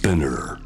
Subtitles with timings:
[0.00, 0.56] Spinner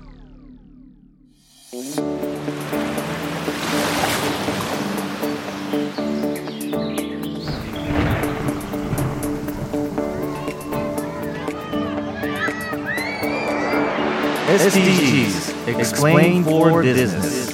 [14.47, 17.51] SDGs Explain for Business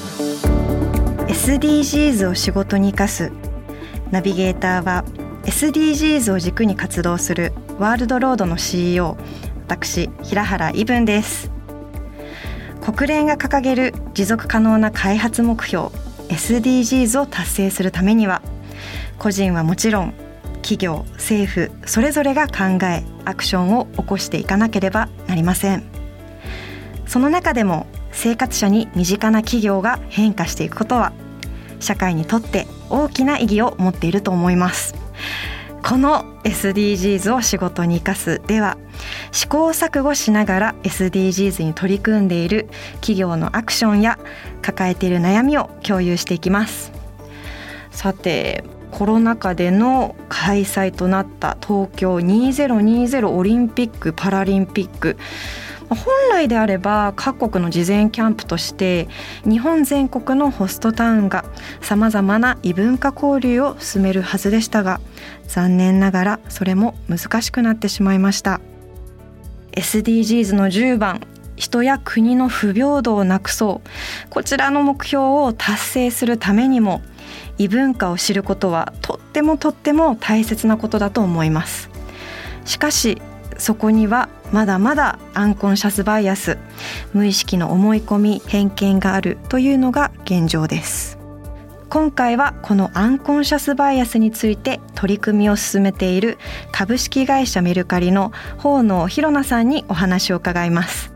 [1.29, 3.33] SDGs を仕事に生かす
[4.11, 5.05] ナビゲーターは
[5.45, 9.17] SDGs を軸に活動するワールドロードの CEO
[9.67, 11.50] 私平原伊文です
[12.93, 15.89] 国連が掲げる持続可能な開発目標
[16.29, 18.43] SDGs を達成するためには
[19.17, 20.15] 個人はもちろん
[20.55, 25.85] 企業政府それぞれが考えアクションを起こしていかなければなりません。
[27.07, 31.13] その中でも生活者に身近な企業が変化していくことは
[31.79, 34.97] 社会にとって大きな意義を持っていると思います。
[35.87, 38.77] この SDGs を仕事に生かすでは
[39.33, 44.19] 試行錯誤しながら SDGs に取り組んでいる企業のアクションや
[44.63, 46.93] 抱えている悩みを共有していきます。
[47.91, 55.17] さてコロナ禍での開催となった東京2020オリンピック・パラリンピック。
[55.89, 55.99] 本
[56.31, 59.09] 来であれば各国の事前キャンプとして
[59.45, 61.45] 日本全国のホストタウンが
[61.81, 65.01] さまざまな異文化交流を進めるはずでしたが
[65.49, 68.61] 残念ながらそれも難しくなってしまいました。
[69.73, 71.21] SDGs の10番
[71.57, 74.31] 人や国の不平等をなくそう。
[74.31, 77.03] こちらの目標を達成するためにも
[77.59, 81.91] 異文化を知ることはとってもとっても大切なことだと思います。
[82.65, 83.21] しかし
[83.59, 86.57] そこにはまだまだアンコンシャスバイアス
[87.13, 91.20] 無意識の思い込み偏見があるというのが現状です。
[91.91, 96.39] 今回はこのアンコンシャスバイアスについて取り組みを進めている
[96.71, 101.13] 株式会社メルカリの法野博奈さんにお話を伺います。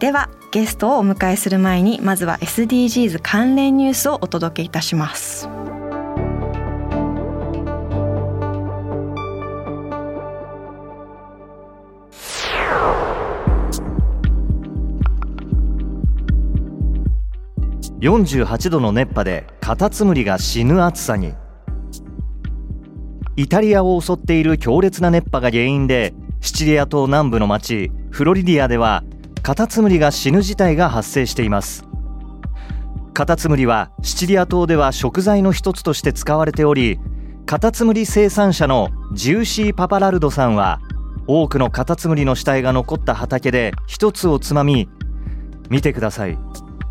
[0.00, 5.48] ではゲストをお迎えする前にまずは SDGs 関連ニュースをお届けいたします。
[18.02, 21.34] 48度の熱波でカタツムリが死ぬ暑さに。
[23.36, 29.04] イタリアを襲っている強烈な熱波が原因でシチリア島南部の町フロリディアでは
[29.42, 31.84] カタツムリが死ぬ事態が発生しています。
[33.14, 36.98] カタツムリはシチリア島では食材の一つとして使われており
[37.46, 40.80] カタツムリ生産者のジューシー・パパラルドさんは
[41.28, 44.88] 多くのカタツムリの死体が残った畑で一つをつまみ
[45.70, 46.36] 見てください。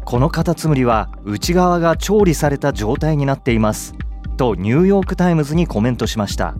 [0.06, 3.96] このカタツムリは内側が調理された状態になっています。
[4.38, 6.56] とニューヨーク・タイムズにコメントしました。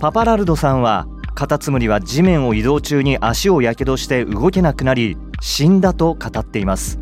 [0.00, 6.98] パパラルドさんはカタツムリは地面を移動中に足をやけどして動けなくなり死んだと語っています。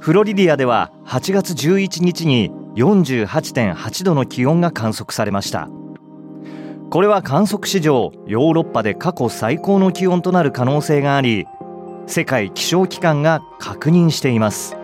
[0.00, 5.68] フロリディアでは8月11日に48.8度の気温が観測されました。
[6.90, 11.46] これは観測史上ヨーロッパで過去最高の気温となる可能性があり
[12.06, 14.76] 世界気象機関が確認しています。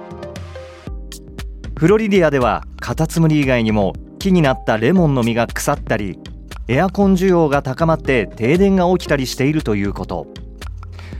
[1.76, 6.18] フロリディアではカタツムリ以外にも木になったレモンの実が腐ったり
[6.66, 10.26] エアコン需要が高まって停電が起きたりしているということ。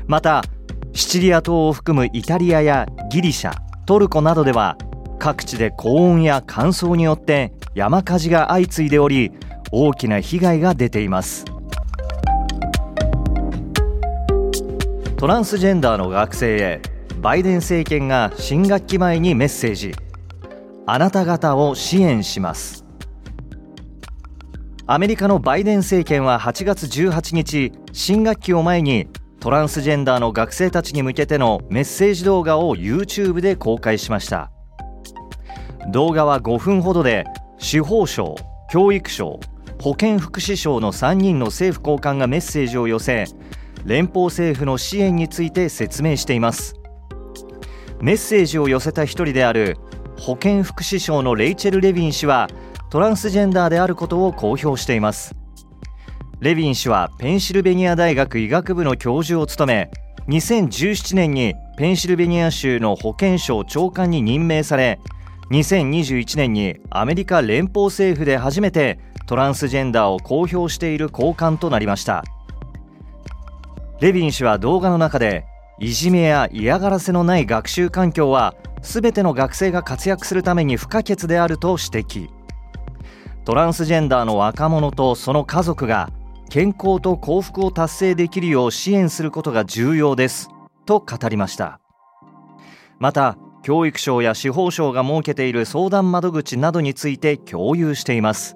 [0.07, 0.43] また
[0.95, 3.53] シチリア島を含むイタリアやギリシャ
[3.87, 4.77] トルコなどでは
[5.19, 9.33] 各地で高温や乾燥によって山火事が相次いでおり
[9.71, 11.45] 大きな被害が出ています。
[15.19, 16.81] トランスジェンダーの学生へ
[17.21, 19.93] バイデン政権が新学期前にメッセージ。
[20.87, 22.85] あなた方を支援します。
[24.87, 29.09] アメリカのバイデン政権は8月18日新学期を前に
[29.41, 34.53] トランスジェンダーの学生たちに向けてのメッセージ動画を YouTube で公開しました。
[35.91, 37.25] 動画は5分ほどで
[37.59, 38.37] 司法省
[38.71, 39.41] 教育省
[39.83, 43.25] 保健福祉省の3人の政府高官がメッセージを寄せ
[43.85, 46.75] 連邦政府の支援について説明しています。
[48.01, 49.77] メッセージを寄せた一人である
[50.19, 52.49] 保健福祉省のレイチェル・レヴィン氏は
[52.91, 55.35] トランスジェンダーであることを公表しています。
[56.41, 59.91] レヴィン氏はペンシルベニア大学医学部の教授を務め
[60.29, 65.01] 2017年にペンシルベニア州の保健省長官に任命され
[65.51, 72.23] 2021年にアメリカ連邦政府で初めてトランスジェンダーを公表している高官となりました。
[74.01, 75.45] レヴィン氏は動画の中で
[75.81, 82.29] いじめや嫌がらせのない学習環境は全ての学生が活躍するために不可欠であると指摘。
[83.45, 86.11] トランスジェンダーの若者とその家族が
[86.49, 90.49] 健康と幸福を達成できるよう支援することが重要です
[90.87, 91.81] と語りました。
[93.01, 98.55] また教育省や司法省が設けている相談窓口などについて共有しています。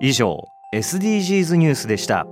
[0.00, 0.40] 以上
[0.74, 2.26] SDGs ニュースでした。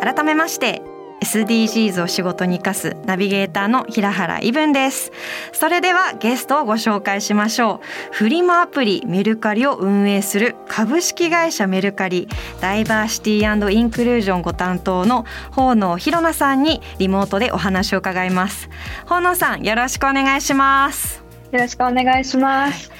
[0.00, 0.82] 改めまして
[1.22, 5.12] SDGs を仕事に生かすナビゲーターの平原伊文です。
[5.52, 8.14] それではゲストをご紹介しましょう。
[8.14, 12.26] フリマアプリメルカリを運営する株式会社メルカリ
[12.62, 18.70] ダイバーシティインクルージョンご担当の法野ひろなさんにリモートでお話を伺います。
[19.04, 21.22] 法野さんよろしくお願いします。
[21.52, 22.90] よろしくお願いします、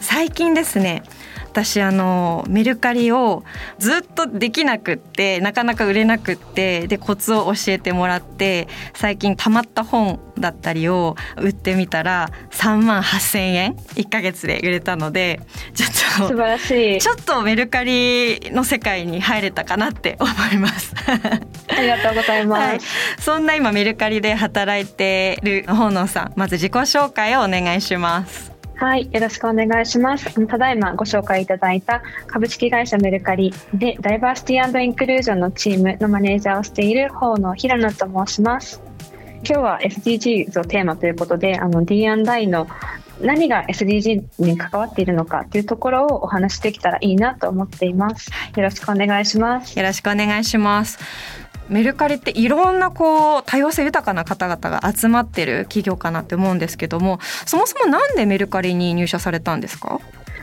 [0.00, 1.04] 最近ですね
[1.44, 3.44] 私あのメルカリを
[3.78, 15.40] ずっとできなくってなかなか売れなくってでコツを教えてもらって最近たまった本だったりを売ってみたら3万8,000円1か月で売れたので
[15.74, 15.94] ちょっと
[16.28, 17.00] 素晴らしい。
[17.00, 20.94] ちょっとメルカリの世界に入れたかなって 思います。
[21.68, 22.80] ありがとうございます、はい、
[23.18, 30.46] そんな今メルカリで働いている本能さんまず自己紹介をお願いしますはい、よろしくお願いします。
[30.46, 38.82] ただいまご紹介いただいた株式会社メルカリでダイバーシティインクルージョンのチームのマネージャーをしている方の平野と申します。
[39.48, 42.66] 今日は SDGs をテーマということで、あの D&I の
[43.22, 48.30] 何が SDG に関わっているのかというところをお話しできたらいいなと思っています。
[48.56, 49.78] よろしくお願いします。
[49.78, 50.98] よろしくお願いします。
[51.68, 60.00] メルカリっていろんなこう多様性豊かな方々が集まってる企業かなって思うんですけどもそもそもなんでメルカリに入社されたんですか？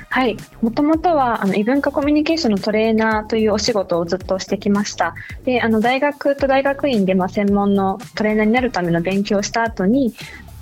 [0.09, 5.15] はい、もともとはあの異文化コミュニケーションのトレーナーというお仕事をずっとしてきました。
[5.43, 10.13] で、あの大学と大学院でまあ専門のトレーナーになるための勉強をした後に、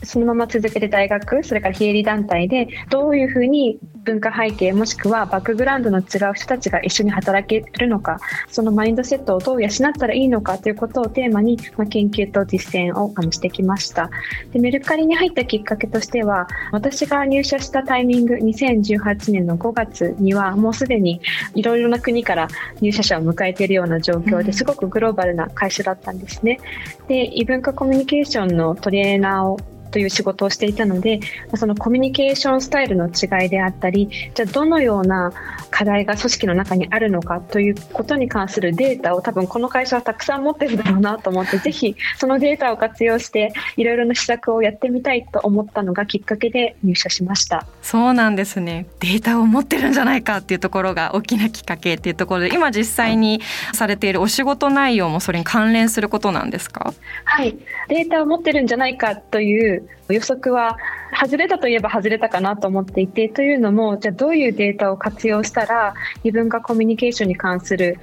[0.03, 8.19] そのまま続けて大学、それから非営利団体でどういうふうに文化背景もしくはバックグラウンドの違う人たちが一緒に働けるのか、
[8.49, 14.09] そのマインドセットをどう養ったらいいのかということをテーマに、まあ、研究と実践をしてきました。
[14.51, 21.21] でメルカリに入ったきっかけとしては、私が入社したタイミング、2018年の5月にはもうすでに
[21.55, 22.47] いろいろな国から
[22.81, 26.59] 入社者を迎えているような状況ですごくグローバルな会社だったんですね。
[27.07, 29.59] で異文化コミュニケーションのトレーナーを
[29.91, 31.19] という仕事をしていたので
[31.55, 35.31] そのコミュニケーションスタイルの違いであったりじゃあどのような
[35.69, 47.65] 課題が組織の中にあるのかということに関するデータを多分この会社はたくさん持ってるだろうなと思ってぜひそのデータを活用していろいろな施策をやってみたいと思ったのがきっかけで入社しました。
[47.81, 48.85] そうなんですね。
[48.99, 53.41] データを持ってるんじゃないかっていうところが大きなきっかけっていうところで今実際に
[53.73, 56.93] されているお仕事内容もそれに関連することなんですか？
[57.25, 57.57] はい。
[57.89, 60.77] データを持ってるんじゃないかという予測は
[61.19, 65.93] 外れたといえば外れたかなと思っていてというのもじゃあどういうデータを活用したら
[66.23, 67.99] 異文化コミュニケーションに関する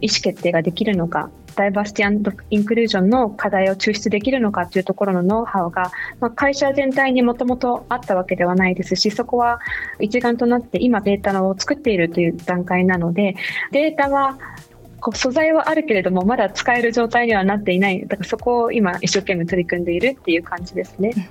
[0.00, 9.60] 意思決定ができるのかダイバーシティインクルージョンの課題を抽出できるのかというところのノウハウが、まあ、会社全体にもともとあったわけではないですしそこは
[10.00, 13.36] 一丸となって今データを作っているという段階なので
[13.70, 14.38] データは
[15.02, 18.06] こう素材はあるけれどもまだ使える状態にはなっていない。
[18.06, 21.28] だからそこを今一生懸命取り組んでいるっていう感じですね。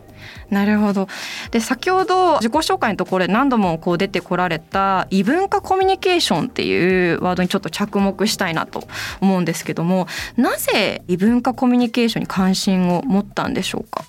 [0.49, 1.07] なるほど。
[1.51, 8.83] で先ほど自己紹介のところで何度もこう出てこられた異文化コミュニケーションっていうワードにちょっと着目したいなと
[9.21, 10.05] 思うんですけども
[10.35, 14.03] なぜ異文化コミュニケーションに関心を持ったんでしょうか？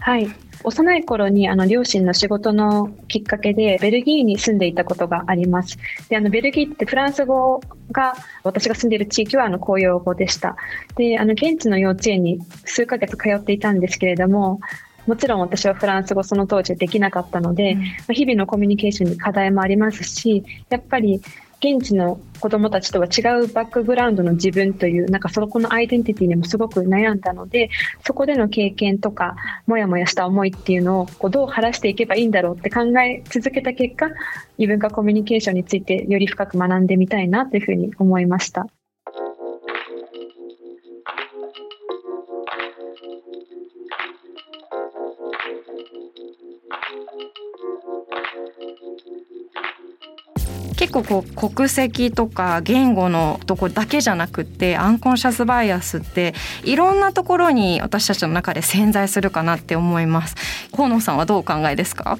[0.00, 0.30] はい
[0.66, 5.78] 幼い頃にあの両親の仕事のきっかけでベルギーに住んでいたことがあります。
[6.08, 7.60] であのベルギーってフランス語
[7.92, 10.56] が私が住んでいる地域はあの公用語でした。
[10.96, 14.58] であの現地の幼稚園に数ヶ月通っていたんですけれども
[15.06, 17.76] もちろん私はフランス語その当時できなかったので、
[18.08, 21.20] うん、日々のコミュニケーションに課題もありますしやっぱり
[21.60, 27.70] 現地の子どもたちとは違うバックグラウンドの自分というなんかそこのアイデンティティにもすごく悩んだので
[28.04, 29.36] そこでの経験とか
[29.66, 34.08] もやもやした思いっていうのをこうどう晴らしていけばいいんだろうって考え続けた結果
[34.58, 38.66] 異文化コミュニケーションについてより深く学んでみたいなというふうに思いました。
[50.76, 60.34] 結構こう国籍とか言語のとこだけじゃなくてアンコンシャスバイアスっていろんなところに私たちの中で潜在するかなって思います。
[60.74, 62.18] 河野さんはどうお考えですか？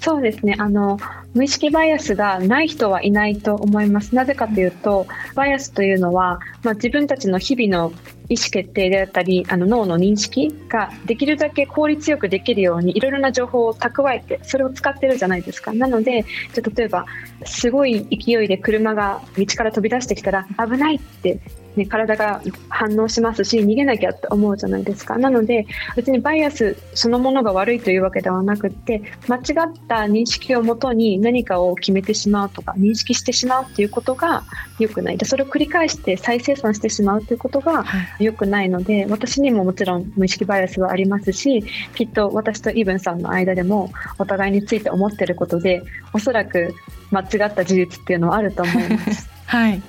[0.00, 0.54] そうですね。
[0.58, 0.98] あの
[1.34, 4.14] 無意識バイアスがない人はいないと思います。
[4.14, 7.92] なぜかというとバイアスというのは、まあ、自分たちの日々の
[8.28, 15.72] 意思決定であったりあの脳の認識ができるだけ効率よくできるようにいろいろな情報を蓄えてそれを使ってるじゃないですか。
[15.72, 17.06] なのでじゃ例えば
[17.44, 21.40] すごい勢いで車が道から飛び出してきたら危ないって
[21.78, 25.16] ね、体が反応しますし逃げなきゃって思うじゃないですか。
[25.16, 25.66] なので
[25.96, 29.42] 別にバイアスそのものが悪いというわけではなくって間違っ
[29.88, 34.42] た認識をもとに何かを決めてしまうとか認識してしまうっていうことが
[34.78, 35.16] 良くない。
[35.16, 37.84] でそれを繰り返して再生産してしまうということが
[38.18, 45.82] 良くないので、私にももちろん無意識バイアスはありますしきっと私とイブンさんの間でもお互いについて思ってることで
[46.12, 46.74] おそらく
[47.10, 49.28] 間違った事実っていうのはあると思います。
[49.50, 49.82] はい、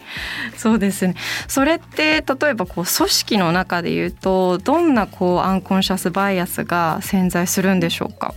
[0.55, 1.15] そうですね。
[1.49, 8.33] それって例えばこう組織の中でいうとどんなこうアンコンシャスバイアスが潜在するんでしょうか？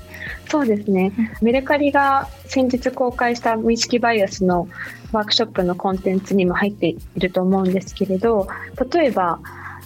[0.50, 1.12] そうですね。
[1.41, 4.67] メルカリが先日公開した無意識バイアスの
[5.12, 8.49] ワークショップのコンテンツにも入っていると思うんですけれど、
[8.93, 9.38] 例えば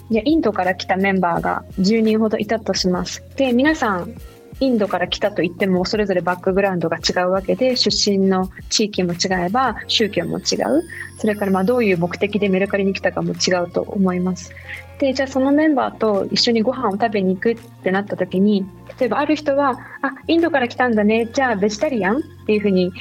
[0.08, 3.22] いやインドから来たメンバーが10人ほどいたとします。
[3.36, 4.14] で皆さん
[4.60, 10.82] インドから来たといってもそれぞれバックグラウンドが違うわけで出身の地域も違えば宗教も違う。
[11.18, 14.52] それからまあどういう目的でメルカリに来たかも違うと思います。
[14.98, 18.66] でじゃあそのメンバーと一緒にご飯を食べに行くってなった時に
[18.98, 21.28] 例えばある人はあインドから来たんだね。
[21.32, 22.92] じゃあベジタリアンっていうふうに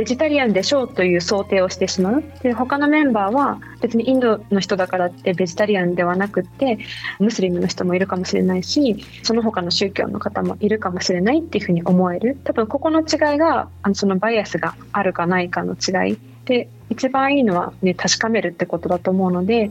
[0.00, 6.78] ベジタリアンでしょうという想定をしてしまうで他のメンバーは別にインドの人だからってベジタリアンではなくって
[7.18, 12.38] ムスリムの人もいるかもしれないしその他の宗教の方もいるかもしれないっていうふうに思える。
[12.44, 19.70] 多分ここの違いがあのそのバイアスがあるかないかの違いで一番いいのは、ね、確かめるってことだと思うので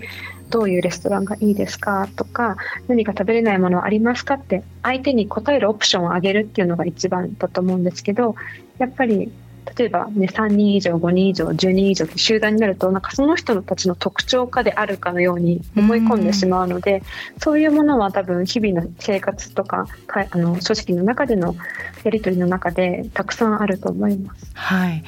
[0.51, 2.57] どういうレストランがいいですかとか
[2.87, 8.35] 何か食べれないものはありますかって相手に答えるオプションをあげるっていうのが一番だと思うんですけど
[8.77, 9.31] やっぱり
[9.77, 17.03] 例えば、ね、3人以上5人以上10人以上って集団になるとなんかその人たちの特徴化であるかのように思い込んでしまうので
[17.37, 21.55] そういうものは多分日々の生活とかかあの組織の中での
[22.03, 24.51] やり取りの中でたくさんあると思います。
[24.53, 25.03] はい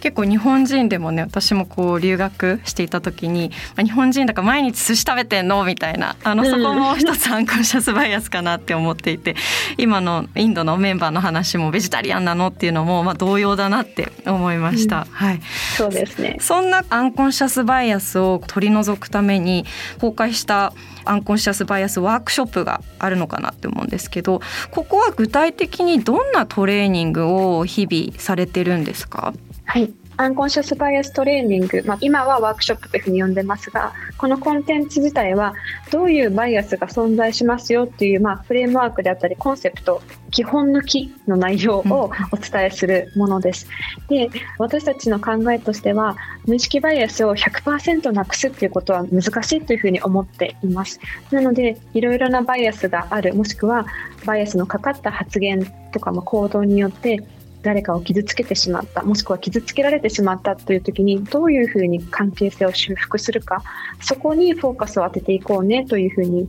[0.00, 9.36] 結構日本人でもね私もこう留学していた時に、まあ、日本人だから毎日寿司食べてんのみたいなあのそこも一つアンコンシャスバイアスかなって思っていて
[9.78, 15.40] 今のインドのメンバーの話もベジタリアンなのっていうのもまあ同様だなって思いました、うん、はい。
[15.76, 16.36] そうですね。
[16.40, 19.64] そんなアンコンシャスバイアスを取り除くために
[20.00, 20.72] 公開した
[21.04, 24.40] アンコンシャスバイアスワークショップがあるのかなって思うんですけど
[24.72, 27.26] ここは具体的にどんなトレーニング
[27.56, 29.32] を日々されてるんですか？
[29.66, 29.92] はい。
[30.18, 35.52] アンコンシャスバイアストレーニング、まあ、今はワークショップというふうに呼んでますがこのコンテンツ自体は
[35.92, 43.68] どういうバイアスが存在しますよっていう、まあ、フレームワークであったりコンセプト基本の木の内容をお伝えするものです。
[44.08, 50.98] で私たちの考えとしては無意識バイアスを100%なくすっていうことは難しいというふうに思っています。
[51.30, 53.86] なのでいろいろなバイアスがあるもしくは
[54.24, 57.22] バイアスのかかった発言とかも行動によって
[57.66, 63.64] 誰かを傷つけてしまったもしくは傷つけられてしまったという時にどういうふうに関係性を修復するか
[64.00, 66.48] そこにフォーカスを当てていこうねというふうに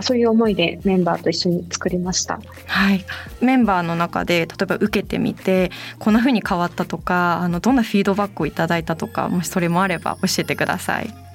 [0.00, 2.40] そういう思いでメンバーと一緒に作りました。
[2.66, 3.04] はい、
[3.42, 11.27] メンバーの中で例えば受けてみてこんなふうに変わったとかあのどんなフィードバックをいただいたとかもしそれもあれば教えてください。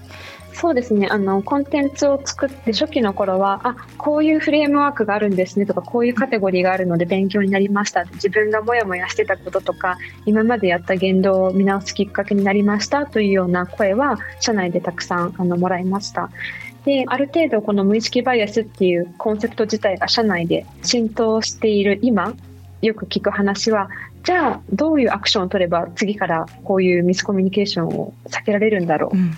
[0.54, 1.08] そうですね。
[1.10, 8.06] あのコンテンツを作って初期の頃はあこういうフレームワークがあるんですねとかこういうカテゴリーがあるので勉強になりました。
[8.06, 13.06] 自分がモヤモヤしてたこととか今までやった言動を見直すきっかけになりました。
[13.06, 16.30] というような声は社内でたくさんあのもらいました。
[16.86, 22.34] である程度この無意識バイアスっていうコンセプト自体が社内で浸透している今
[22.82, 23.90] よく聞く話は
[24.24, 29.34] じゃあどういうアクションを取れば次からこういうミスコミュニケーションを避けられるんだろう、うんうん。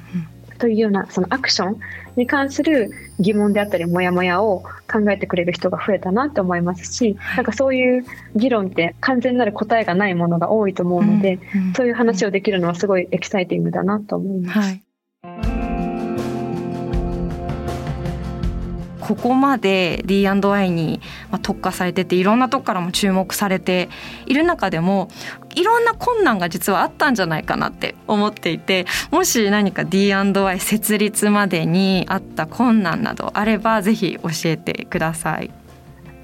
[0.58, 1.80] というようなそのアクション
[2.16, 14.60] に関する疑問であったりモヤモヤを考えてくれる人が増えたなと思いますし、なんかそういう議論って完全なる答えがないものが多いと思うので、うんうん、そういう話をできるのはすごいエキサイティングだなと思います。
[14.60, 15.55] はい
[19.06, 21.00] ここまで D&Y に
[21.44, 23.88] 特化されてていろんなとこからも注目されて
[24.26, 25.10] いる中でも
[25.54, 35.65] いろんな困難が実はあったんじゃないかなって思っていてもし何か D&Y 設立までにあった困難などあればぜひ教えてください。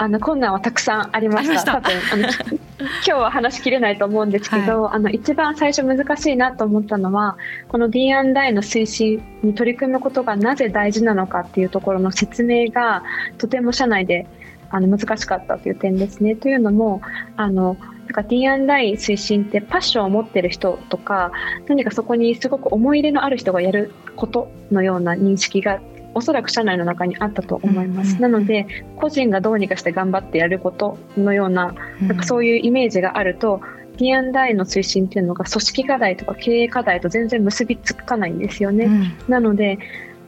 [0.02, 1.80] あの困難はたくさんありました。
[1.80, 2.24] 多分あの
[2.82, 13.04] 今日は話しきれないと思うんですけど、はい、あの一番最初難しいなと思ったのはこの D&I の推進に取り組むことがなぜ大事なのかっていうところの説明が
[13.38, 14.26] とても社内で
[14.72, 16.36] あの難しかったという点ですね。
[16.36, 17.02] というのも
[17.38, 21.32] あのなんか D&I 推進ってパッションを持ってる人とか
[21.68, 25.80] 何かそこにすごく思い入れのある人がやることのような認識が
[26.14, 33.62] おそらく社内の中にあったと思います、なので個人がどうにかして頑張ってやることのようななんかそういうイメージがあると
[33.98, 38.86] D&I の推進っていうのが組織課題とか経営課題と全然結びつかないんですよね。
[38.86, 39.78] うん、なので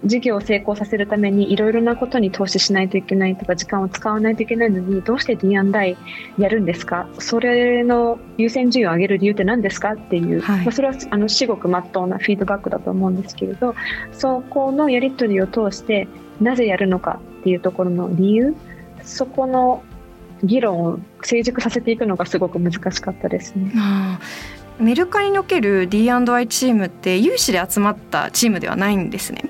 [0.05, 5.98] 事業を成功させるためにいろいろなことに投資しないといけないとか時間を使わないといけないのにどうして D&I
[6.38, 7.07] やるんですか？
[7.19, 9.93] それの優先順位を上げる理由って何ですか？
[9.93, 13.75] っていう、はい、まあ、それはあの至極まっとうなフィードバックだと思うんですけれど
[14.12, 16.07] そこのやり取りを通して
[16.41, 18.55] なぜやるのかっていうところの理由
[19.03, 19.83] そこの
[20.43, 23.72] 議論を成熟させていくのがすごく難しかったですね。
[24.79, 29.43] メルカリにおける D&I チームって有志で集まったチームではないんですね。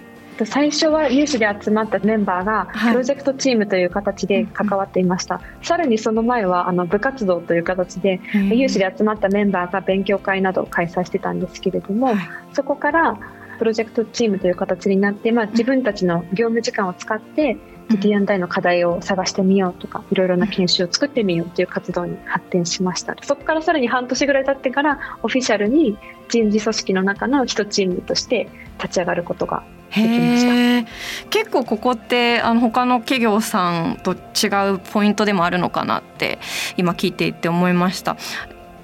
[0.45, 8.19] 最初は有志で集まったメンバーがプロジェクトチームという形で関わっていました、はい、さらにその前はあの部活動という形で
[8.51, 12.17] 有志で集まったメンバーが勉強会などを開催してたんですけれども、はい、
[12.53, 13.17] そこから
[13.59, 17.57] プロジェクトチームという形になって、まあ、自分たちの業務時間を使って
[17.89, 23.15] D&I の課題を探してみようとかいろいろな研修を作ってみようという活動に発展しました。
[23.21, 25.97] そこからさらに半年ぐらい経ってからオフィシャルに
[26.29, 28.49] 人事組織の中の一チームとして
[28.81, 29.63] 立ち上がることが
[30.01, 30.85] へ
[31.29, 36.39] 結構ここってあの他の企業さんと違うポイントでもあるのかなって
[36.77, 38.17] 今聞いていて思いました。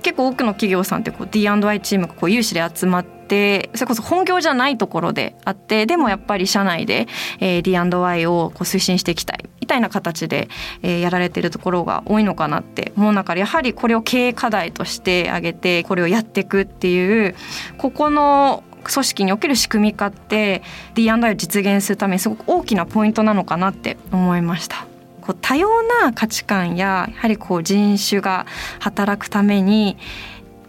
[0.02, 7.08] 結構多くの企業さんってこう D&I チームがこう有志で集まってそれこそ本業じゃないところであってでもやっぱり社内で、
[7.40, 10.48] えー、D&I をこう推進していきたいみたいな形で、
[10.82, 17.36] えー、やられてるところが多いのかなって思う中でやはりこれを経営課題として挙げてこれをやっていくっていう
[17.78, 20.62] ここの組織における仕組み化って
[20.96, 24.86] D&I を実現するためにすごく大きなポイントなのかなって思いました。
[25.22, 28.46] こう多様な価値観ややはりこう人種が
[28.80, 29.98] 働くために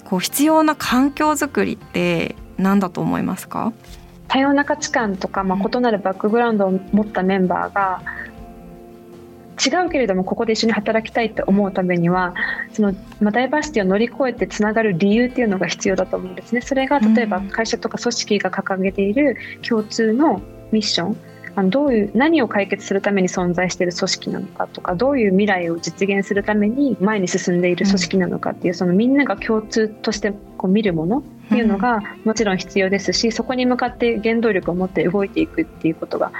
[0.05, 3.73] こう必要な環境づくりって何だと思いますか？
[4.29, 8.01] 多様な価値観とか、まあ、異なるバックグラウンドを持ったメンバーが
[9.65, 12.35] 違うけれどもここで一緒に働きたいって思うためには
[12.73, 16.61] その、まあ、ダイバーシティを乗り越えてつながる理由っていうのが必要だと思うんですね。
[16.61, 20.41] それが例えば会社とか組織が掲げている共通の
[20.73, 21.17] ミッション。
[21.57, 36.31] あのどういう何を解決するために存在している組織なのかとかどういう未来を実現するために前に進んでいる組織なのかっていう、そのみんなが共通としてこう見るものっていうのがもちろん必要ですし、そこに向かって原動力を持って動いていくっていうことが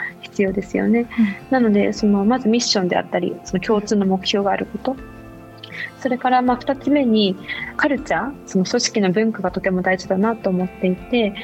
[0.41, 1.07] 必要ですよね。
[1.51, 4.97] なのでそのまずミッションであったりその共通の目標があること
[6.01, 7.37] それからまあ2つ目に
[7.77, 11.35] カルチャーその組織の文化がとても大事だなと思っていて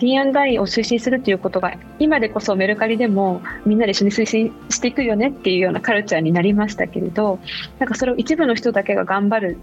[0.00, 7.38] D&I を推進するということが今でこそメルカリでもみんなで一緒に推進していくよねっていうようなカルチャーになりましたけれど
[7.78, 9.58] なんかそれを一部の人だけが頑張る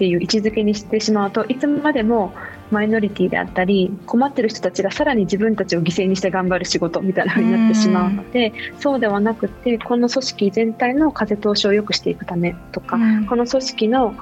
[0.00, 2.32] っていう位置づけにしてしまうといつまでも
[2.70, 12.96] マイノリティであったり困ってる人たちがさらに自分たちを犠牲にして頑張る仕事みたいな風になってしまうのでそうではなくてこの組織全体の風通しを良くしていくためとか
[13.28, 14.14] この組織の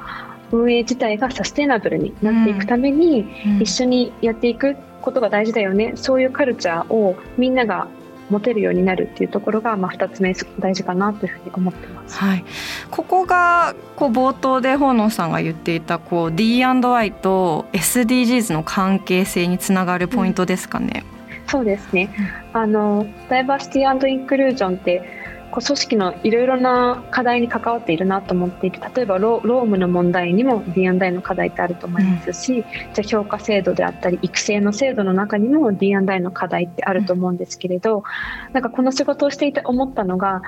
[0.50, 3.28] 運営自体がサステナブルになっていくために
[3.60, 7.54] 一緒にやっていくことが大事だよねそういうカルチャーをみん。
[7.54, 7.88] なが
[8.30, 12.18] 持てるようになるっていうところが、まあ、2つ目大事かなというふうに思ってます。
[12.18, 12.44] はい、
[12.90, 21.04] ここがこう冒頭で本能さんが言っていたこう D&I と SDGs の関係性につながるポイントですかね。
[21.44, 22.10] うん、そうですね、
[22.52, 25.02] あのダイバーシティインクルージョンって
[25.50, 40.42] こう組織のいろいろな課題に関わっているなと思っていて例えばロームの問題にも D&I の課題ってあると思いますし、うん、じゃ評価制度であったり育成の制度の中にも D&I の課題ってあると思うんですけれど、うん、なんかこの仕事をしていて思ったのが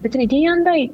[0.00, 0.90] 別に D&I っ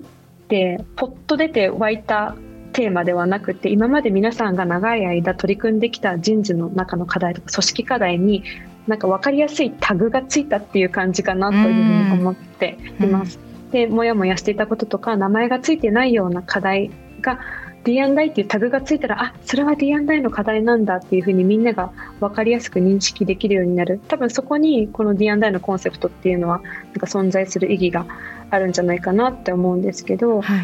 [0.49, 2.35] てポッと出て湧いた
[2.73, 8.43] テーマではなくて今まで皆さんが長い間取り組んできた人事の中の課題とか組織課題に
[8.87, 13.39] なんか分かりやすいタグがついたっていう感じかなというふうに思っています。
[13.73, 17.41] でもやもやしていたこととか名前がついてないような課題が
[17.85, 24.01] D&I っていうタグがついたらあそれは D&I の課題なんだっていうふうにみんなが分かりやすく認識できるようになる。
[24.09, 28.07] 多分そこにこの D&I のコンセプトっていうのはなんか存在する意義が
[28.51, 30.61] あるんじゃないかなって思うんですけど、はい、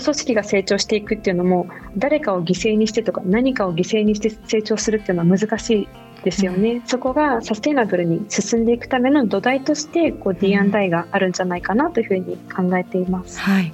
[0.00, 5.88] 組織が成長していくっていうのも誰かを犠牲にしてとか何かを犠牲にして成長するっていうのは難しい
[6.22, 13.40] ですよね、うん、そこがサステイナブルに進んでいくための土台としてこう D&I があるんじゃないかなというふうに考えています。
[13.40, 13.72] はい、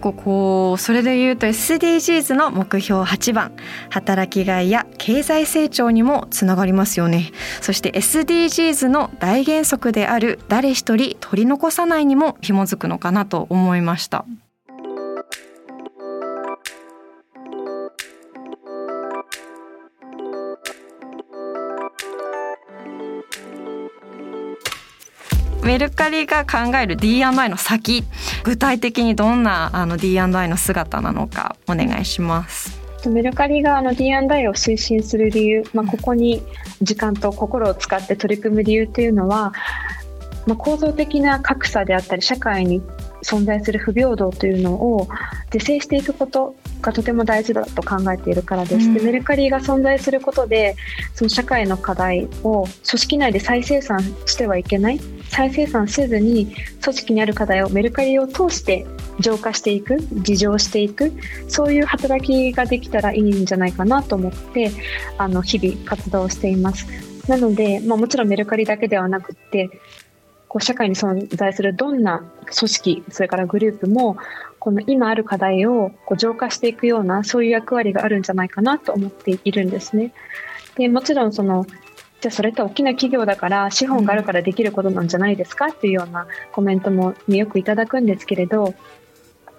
[0.00, 3.52] ここそれでいうと SDGs の目標8番
[3.90, 7.30] 働きがいや経済成長にもつながりますよね。
[7.60, 14.24] そして SDGs の大原則である誰一人取り残さないにも紐づくのかなと思いました
[25.64, 28.04] メルカリが考える D&I の先
[28.44, 32.84] 具体的にどんなあの D&I の姿なのかお願いします。
[33.08, 36.42] メルカリがあの D&I を推進する理由、まあ、ここに
[36.80, 39.52] 時間と心を使って取り組む理由というのは、
[40.46, 42.82] まあ、構造的な格差であったり社会に
[43.24, 45.08] 存在する不平等というのを
[45.50, 48.86] 是正していくことがとても大事だと考えているからです。
[48.86, 50.76] うん、でメルカリが存在することで
[51.14, 58.86] その社会の課題を組織内で再生産してはいけない再生産せずに組織にある課題をメルカリを通して
[59.20, 61.12] 浄化していく自浄していく
[61.48, 64.70] そういう働きができたらいいんじゃないかなと思って
[65.18, 66.86] あの日々活動しています。
[67.28, 69.70] なので、まあ、もちろんメルカリだけではなくて
[70.54, 74.16] こう社会に存在するどんな組織それからグループも
[74.60, 80.12] この今ある課題をこう浄化していくようなそういう役割があるんじゃないかなと思っているんですね。
[80.76, 81.66] でもちろんその
[82.20, 85.66] じゃあそれって大きな企業だから資本があるからできることなんじゃないですか？
[85.66, 88.74] っていうようなコメントもよくいただくんですけれど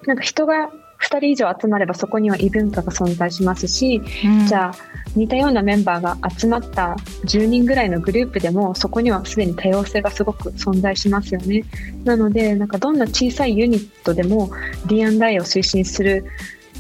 [0.06, 0.72] なんか人が
[1.06, 4.74] 2人以上集まればそこには異文化が存在しますし、うん、じゃあ
[5.16, 11.64] 似たようなメンバーが集まった10人ぐらいのグループでもそこにはすでに多様性がすごく存在しますよね。
[12.04, 14.52] なのでなんかどんな小さいユニットでも
[14.88, 16.26] D&I を推進する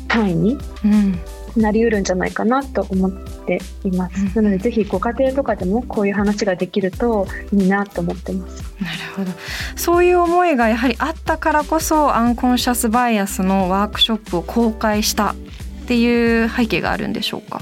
[0.07, 0.57] 単位に
[1.59, 8.63] なりうるんじゃないかなと思っています、なのでぜひご家庭とかでもこういう話ができるといいなと思ってます。
[8.81, 9.31] なるほど。
[9.75, 15.35] そういう思いがやはりあったからこそアンコンシャスバイアスのワークショップを公開したっ
[15.87, 17.61] ていう背景があるんでしょうか？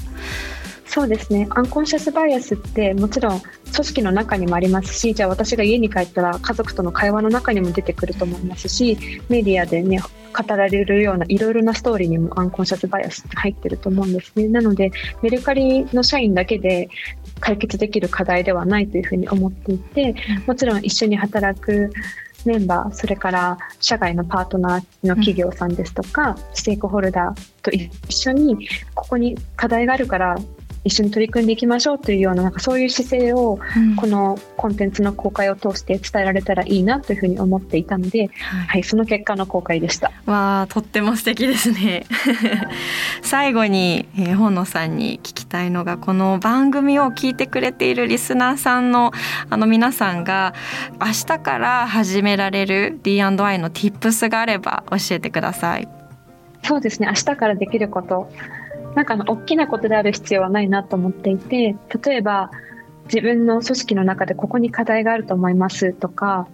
[0.93, 1.47] そうですね。
[1.49, 8.95] アンコンシャスバイアスってもちろん組織の中にもありますしじゃあ私が家に帰ったら家族との会話の中にも出てくると思いますし
[9.27, 14.47] メディアでね語られるようないろいろなストーリーにもアンコンシャスバイアスって入ってると思うんですね。
[14.49, 14.91] なので
[15.23, 16.89] メルカリの社員だけで
[17.39, 20.13] 解決できる課題ではないというふうに思っていて
[20.45, 21.91] もちろん一緒に働く
[22.45, 30.35] メンバーそれから社外のパートナーの企業さんですとか、ステークホルダーと一緒にここに課題があるから
[30.83, 33.59] 一緒に取り組んでいきましょうというようななんかそういう姿勢を
[33.95, 38.29] このコンテンツの公開を通して伝えられたらいいなというふうに思っていたので、はい、
[38.67, 40.11] はい、その結果の公開でした。
[40.25, 42.05] わあとっても素敵ですね。
[43.23, 49.11] 最後に、えー、本野さんに聞きたいのがこの番組を聞いてくれているリスナーさんの
[49.49, 50.53] あの皆さんが
[50.99, 55.87] 明日から始められる D&I の Tips があれば教えてください。
[56.63, 57.07] そうですね。
[57.07, 58.29] 明日からできること
[58.95, 62.51] なんかあの大きなことである必要はないなと思っていて例えば
[63.05, 66.47] 自分の組織の中でここに課題があると思いますとか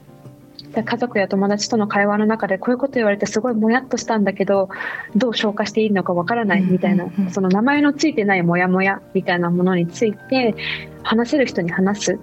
[0.74, 4.70] 家族や友達との会話の中でこういうこと言われてすごいもやっとしたんだけど
[5.16, 10.56] どう消化していいのかわからないみたいな、その名前のついてないモヤモヤみたいなものについて
[11.02, 12.20] 話せる人に話す、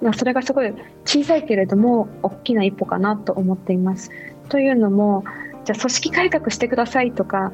[0.00, 0.72] まあ、それがすごい
[1.04, 4.10] 小さいけれども大きな一歩かなと思っています。
[4.48, 5.24] というのも
[5.64, 7.50] じゃあ組織改革してくださいとか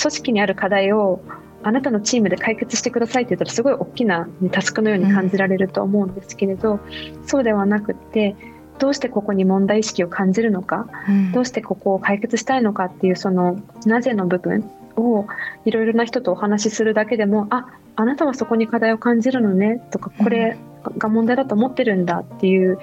[0.00, 1.20] 組織にある課題を
[1.62, 6.80] あなたのチームで解決してくださいって言ったらすごい大きなタスクのように感じられると思うんですけれど、うん、
[7.26, 8.34] そうではなくて
[8.78, 15.26] どうしてここに問題意識を感じるのか、うん、どうしてここを解決したいのかっていうそのなぜの部分を
[15.64, 20.58] いろいろな人とお話しするだけでもああなたはそこに課題を感じるのねとかこれ
[20.98, 22.78] が問題だと思ってるんだっていう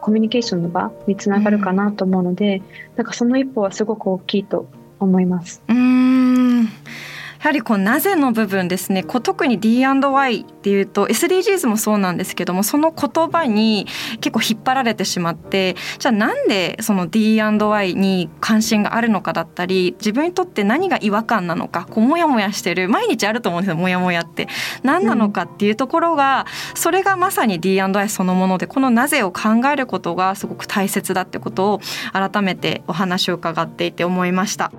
[0.00, 2.64] コミュニケーションの場につながるかなと思うので、うん、
[2.96, 4.66] なんかその一歩はすごく大きいと
[4.98, 5.62] 思います。
[5.68, 6.29] うん
[7.40, 13.86] やはりこうなぜの部分ですねこう特に D&Y っていうと SDGs もそうなんですけどもその言葉に
[14.20, 24.46] 結構引っ張られてしまってじゃあなんでその D&Y に関心があるのかだったり自分にとって何が違和感なのかこうモヤモヤしてる毎日あると思うんですよモヤモヤって
[24.82, 31.80] 何なのかっていうところが、うん、それがまさに D&I そのものでこのなぜを考えることがすごく大切だってことを
[32.12, 34.72] 改めてお話を伺っていて思いました。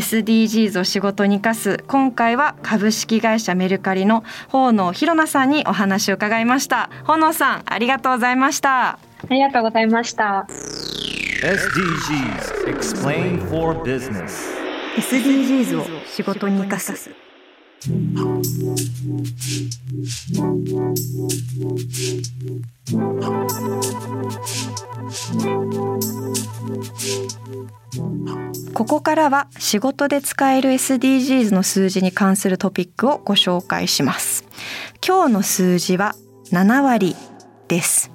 [0.00, 6.88] SDGs を仕事に生かす今回は株式会社メルカリの法野博奈さんにお話を伺いました。
[7.04, 8.92] 法野さんありがとうございました。
[8.92, 10.46] ありがとうございました。
[11.42, 14.48] SDGs Explain for Business
[14.96, 17.10] SDGs を仕事に生かす
[28.74, 34.44] ここからは仕事で使える SDGs の数字に関するトピックをご紹介します。
[35.06, 36.14] 今日の数字は
[36.52, 37.16] 7割
[37.68, 38.10] です。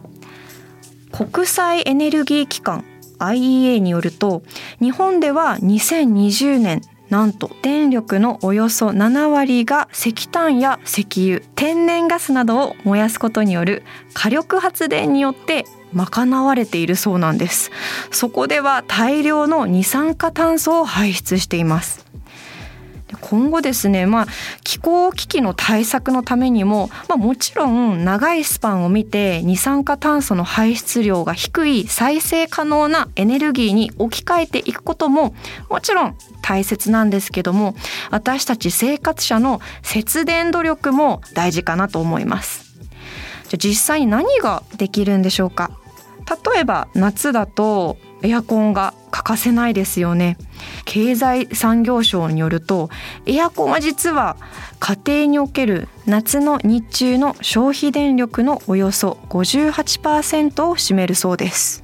[1.12, 2.86] 国際エネルギー機関
[3.18, 4.44] IEA によると
[4.80, 17.72] 日本では2020年なんと電力のおよそ7割が石炭や石油天然ガスなどを燃やすことによる火力発電によって賄われているそうなんです。
[18.12, 22.05] そこでは大量の二酸化炭素を排出しています。
[23.22, 24.28] 今後ですね、まあ、
[24.64, 35.36] 気候危機の対策のためにも、まあ、もちろん長いスパンを見て二酸化炭素の排出量が低い再生可能なエネルギーに置き換えていくことも
[35.70, 37.76] もちろん大切なんですけども
[38.12, 42.66] 私たち生活者の節電努力も大事かなと思います。
[43.48, 45.72] じゃ実際に何ができるんでしょうか？
[46.54, 50.38] 例えば夏だとエアコンが欠かせないですよね。
[50.86, 52.90] 経済産業省によると
[53.26, 54.38] エアコンは実は
[54.80, 61.84] 家庭における夏の日中の消費電力のおよそ58%を占めるそうです。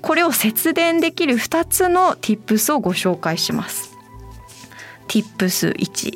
[0.00, 3.96] これを節電できる2つの Tips をご紹介します。
[5.08, 6.12] Tips1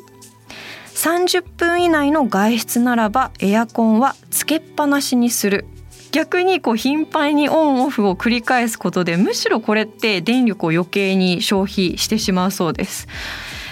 [0.93, 5.65] 30分以内の外出ならばエアコンはつけっぱなしにする。
[6.13, 13.07] 逆にこう頻繁にオンオフを繰り返すことでむしろこれって電力を余計に消費してしまうそうです。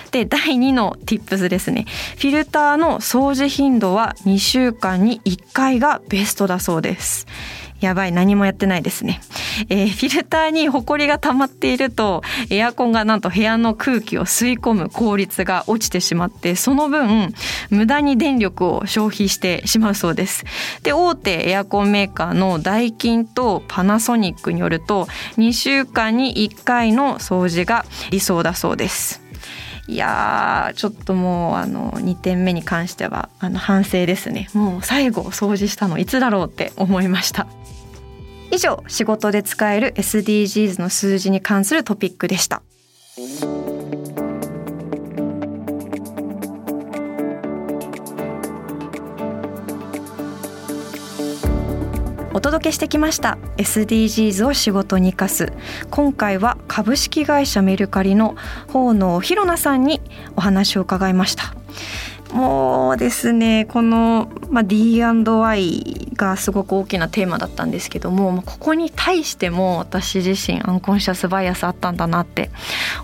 [0.10, 1.86] で第2の Tips ですね。
[2.18, 7.28] フィルターの掃除頻度は2週間に1回がベストだそうです。
[7.80, 9.22] やばい何もやってないですね、
[9.70, 17.34] えー、フィルターにホコリが溜まっているとエアコンがなんと部屋の空気を吸い込む効率が落ちてしまってその分
[17.70, 20.44] 無駄に電力を消費してしまうそうです。
[20.84, 25.06] で大手エアコンメーカーのダイキンとパナソニックによると
[25.38, 29.22] 2週間に1回の掃除が理想だそうです。
[29.88, 34.48] いやちょっともうあの2点目に関してはあの反省ですね。
[34.54, 37.48] もう最後掃除したのいつだろうって思いました。
[38.52, 42.62] 以上仕事で使える SDGs の数字に関するトピックでした。
[52.34, 55.54] お届けしてきました SDGs を仕事に生かす。
[55.90, 58.36] 今回は株式会社メルカリの
[58.68, 60.02] 法野ひろなさんに
[60.36, 61.54] お話を伺いました。
[62.34, 72.52] もうですねこの、まあ、D&I がすごく大きなテーマだったんですけどもここに対しても私自身アンコンシャスバイアスあったんだなって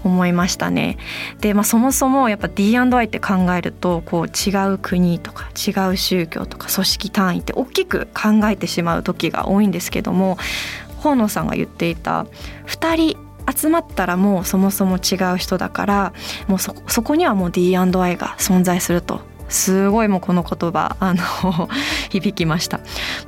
[0.04, 0.98] 思いましたね。
[1.42, 10.38] で、まあ、そもそもやっぱ D&I って考えるとこう違う国とか違う宗教とか組織単位って大きく考えてしまう時が多いんですけども
[11.02, 12.26] 河野さんが言っていた
[12.68, 16.14] 2人集まったらもうそもそも違う人だから
[16.48, 21.70] もうそそこにはもう D&I が存在するとすごいもうこの言葉あの
[22.10, 22.80] 響きました、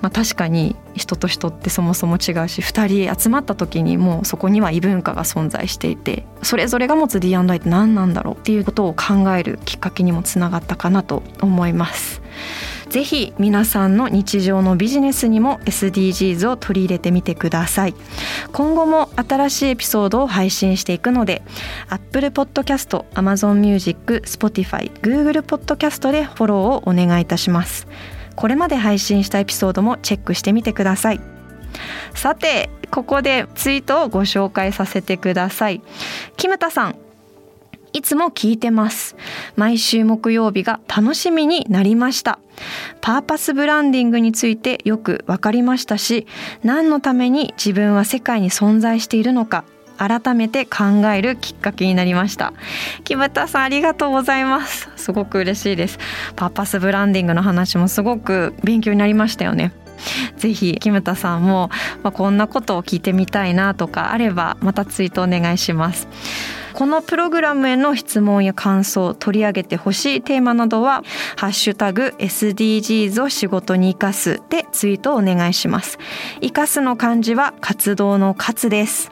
[0.02, 12.22] まあ、確かに人と人ってそもそも違うし2人集まった時にもうそこには異文化が存在していてそれぞれが持つ D&I って何なんだろうっていうことを考えるきっかけにもつながったかなと思います。
[12.90, 17.96] ぜひ皆さんの日常のビジネスにも SDGs を取り入れてみてください。
[18.52, 21.44] 今後も新しいエピソードを配信していくので
[21.90, 27.88] Apple Podcast、Amazon Music、Spotify、Google Podcast でフォローをお願いいたします。
[28.36, 31.22] これまで配信したエピソードもチェックしてみてください。
[32.16, 35.82] さてここでツイートをご紹介させてください。
[36.38, 36.96] キムタさん
[37.94, 39.16] いつも聞いてます。
[39.56, 42.40] 毎週木曜日が楽しみになりました。
[43.02, 46.28] パーパスブランディングについてよくわかりましたし、
[46.64, 49.64] 何のために自分は世界に存在しているのか、
[49.98, 52.54] 改めて考えるきっかけになりました。
[53.04, 54.90] 木村さんありがとうございます。
[54.96, 56.00] すごく嬉しいです。
[56.36, 59.74] パーパスブランディングの話もすごく勉強になりましたよね。
[60.38, 61.70] ぜひ木村さんも、
[62.04, 66.08] まあ、こんなことを聞いてみたいなとかあればまたツイートお願いします。
[66.80, 71.04] このプログラムへの質問や感想取り上げてほしいテーマなどは
[71.36, 76.00] 「ハッシュタグ #SDGs を仕事に生かす」でツイートをお願いします。
[76.40, 79.12] 生かすの漢字は活動の活です。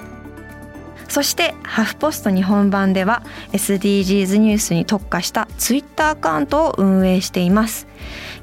[1.10, 7.86] そしてハフポスト日本版では SDGs ニュースに特化したツイッターアカウントを運営しています。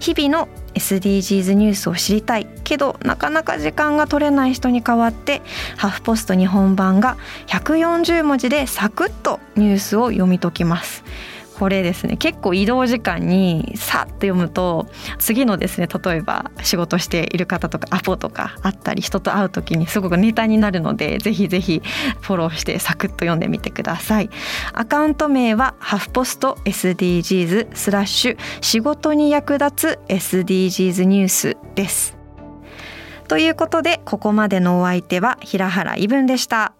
[0.00, 5.42] 日々の SDGs ニュースを知りたいけどなかなか時間が取れない人に代わって
[5.76, 11.04] ハフポスト日本版が140文字でサクッとニュースを読み解きます。
[11.58, 12.16] これですね。
[12.16, 14.86] 結構移動時間にさっと読むと
[15.18, 21.82] 次のですね例えば仕事している方とかアポとかあったり人と会う時にすごくネタになるのでぜひぜひ
[22.20, 24.30] フォローしてサクッと読んでみてください。
[24.72, 32.16] アカウント名はハフポスト SDGs スラッシュ仕事に役立つ SDGs ニュースです。
[33.28, 36.74] ということでここまでのお相手は平原イブンでした。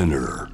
[0.00, 0.48] Spinner